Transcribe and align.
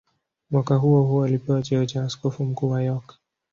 Mwaka 0.51 0.75
huohuo 0.75 1.25
alipewa 1.25 1.61
cheo 1.61 1.85
cha 1.85 2.03
askofu 2.03 2.43
mkuu 2.45 2.69
wa 2.69 2.83
York. 2.83 3.15